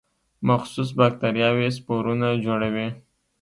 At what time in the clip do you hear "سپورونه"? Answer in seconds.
1.77-2.27